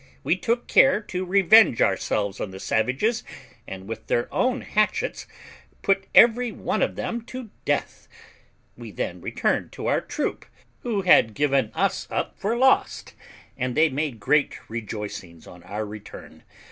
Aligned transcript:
We 0.23 0.35
took 0.35 0.65
care 0.65 0.99
to 0.99 1.23
revenge 1.23 1.79
ourselves 1.79 2.41
on 2.41 2.49
the 2.49 2.59
savages, 2.59 3.23
and 3.67 3.87
with 3.87 4.07
their 4.07 4.33
own 4.33 4.61
hatchets 4.61 5.27
put 5.83 6.07
every 6.15 6.51
one 6.51 6.81
of 6.81 6.95
them 6.95 7.21
to 7.25 7.51
death. 7.65 8.07
We 8.75 8.89
then 8.89 9.21
returned 9.21 9.71
to 9.73 9.85
our 9.85 10.01
troop, 10.01 10.45
who 10.79 11.03
had 11.03 11.35
given 11.35 11.71
us 11.75 12.07
up 12.09 12.35
for 12.35 12.57
lost, 12.57 13.13
and 13.55 13.75
they 13.75 13.89
made 13.89 14.19
great 14.19 14.57
rejoicings 14.67 15.45
on 15.45 15.61
our 15.61 15.85
return. 15.85 16.41